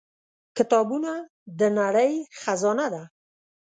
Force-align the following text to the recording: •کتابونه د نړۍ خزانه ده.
•کتابونه 0.57 1.11
د 1.59 1.61
نړۍ 1.79 2.13
خزانه 2.41 2.87
ده. 2.93 3.03